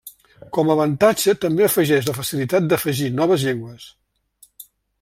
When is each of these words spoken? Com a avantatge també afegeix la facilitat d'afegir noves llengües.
Com 0.57 0.69
a 0.71 0.75
avantatge 0.75 1.35
també 1.43 1.67
afegeix 1.67 2.07
la 2.09 2.15
facilitat 2.21 2.71
d'afegir 2.71 3.11
noves 3.19 3.45
llengües. 3.51 3.87